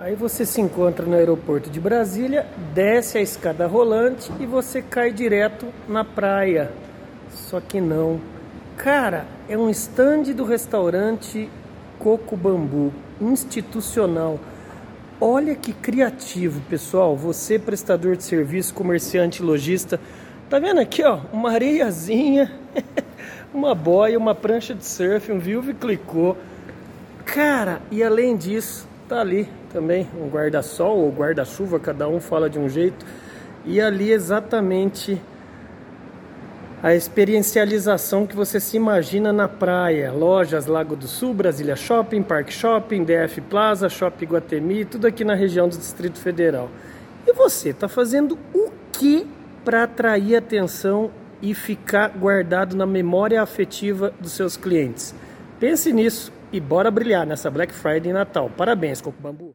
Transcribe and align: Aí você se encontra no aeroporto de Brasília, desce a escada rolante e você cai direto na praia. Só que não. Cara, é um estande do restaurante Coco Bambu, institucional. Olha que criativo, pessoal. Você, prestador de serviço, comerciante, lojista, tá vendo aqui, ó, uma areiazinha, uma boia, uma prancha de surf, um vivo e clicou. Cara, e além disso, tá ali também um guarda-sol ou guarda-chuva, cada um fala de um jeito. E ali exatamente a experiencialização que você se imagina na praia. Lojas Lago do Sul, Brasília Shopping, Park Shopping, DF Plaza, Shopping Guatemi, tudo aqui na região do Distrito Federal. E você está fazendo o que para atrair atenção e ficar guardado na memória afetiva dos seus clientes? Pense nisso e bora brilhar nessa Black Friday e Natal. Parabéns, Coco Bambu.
Aí 0.00 0.14
você 0.14 0.46
se 0.46 0.60
encontra 0.60 1.04
no 1.04 1.16
aeroporto 1.16 1.68
de 1.68 1.80
Brasília, 1.80 2.46
desce 2.72 3.18
a 3.18 3.20
escada 3.20 3.66
rolante 3.66 4.30
e 4.38 4.46
você 4.46 4.80
cai 4.80 5.10
direto 5.10 5.66
na 5.88 6.04
praia. 6.04 6.70
Só 7.32 7.60
que 7.60 7.80
não. 7.80 8.20
Cara, 8.76 9.26
é 9.48 9.58
um 9.58 9.68
estande 9.68 10.32
do 10.32 10.44
restaurante 10.44 11.50
Coco 11.98 12.36
Bambu, 12.36 12.92
institucional. 13.20 14.38
Olha 15.20 15.56
que 15.56 15.72
criativo, 15.72 16.60
pessoal. 16.70 17.16
Você, 17.16 17.58
prestador 17.58 18.14
de 18.14 18.22
serviço, 18.22 18.74
comerciante, 18.74 19.42
lojista, 19.42 19.98
tá 20.48 20.60
vendo 20.60 20.78
aqui, 20.78 21.02
ó, 21.02 21.18
uma 21.32 21.50
areiazinha, 21.50 22.52
uma 23.52 23.74
boia, 23.74 24.16
uma 24.16 24.32
prancha 24.32 24.76
de 24.76 24.86
surf, 24.86 25.32
um 25.32 25.40
vivo 25.40 25.72
e 25.72 25.74
clicou. 25.74 26.36
Cara, 27.24 27.82
e 27.90 28.00
além 28.00 28.36
disso, 28.36 28.86
tá 29.08 29.20
ali 29.20 29.48
também 29.72 30.06
um 30.20 30.28
guarda-sol 30.28 30.98
ou 30.98 31.10
guarda-chuva, 31.10 31.80
cada 31.80 32.06
um 32.06 32.20
fala 32.20 32.48
de 32.50 32.58
um 32.58 32.68
jeito. 32.68 33.04
E 33.64 33.80
ali 33.80 34.12
exatamente 34.12 35.20
a 36.82 36.94
experiencialização 36.94 38.26
que 38.26 38.36
você 38.36 38.60
se 38.60 38.76
imagina 38.76 39.32
na 39.32 39.48
praia. 39.48 40.12
Lojas 40.12 40.66
Lago 40.66 40.94
do 40.94 41.08
Sul, 41.08 41.34
Brasília 41.34 41.74
Shopping, 41.74 42.22
Park 42.22 42.50
Shopping, 42.50 43.04
DF 43.04 43.40
Plaza, 43.40 43.88
Shopping 43.88 44.26
Guatemi, 44.26 44.84
tudo 44.84 45.06
aqui 45.06 45.24
na 45.24 45.34
região 45.34 45.68
do 45.68 45.76
Distrito 45.76 46.18
Federal. 46.18 46.70
E 47.26 47.32
você 47.32 47.70
está 47.70 47.88
fazendo 47.88 48.38
o 48.54 48.70
que 48.92 49.26
para 49.64 49.84
atrair 49.84 50.36
atenção 50.36 51.10
e 51.42 51.54
ficar 51.54 52.10
guardado 52.10 52.76
na 52.76 52.86
memória 52.86 53.42
afetiva 53.42 54.12
dos 54.20 54.32
seus 54.32 54.56
clientes? 54.56 55.14
Pense 55.58 55.92
nisso 55.92 56.32
e 56.52 56.60
bora 56.60 56.90
brilhar 56.90 57.26
nessa 57.26 57.50
Black 57.50 57.72
Friday 57.72 58.10
e 58.10 58.12
Natal. 58.12 58.50
Parabéns, 58.56 59.00
Coco 59.00 59.20
Bambu. 59.20 59.54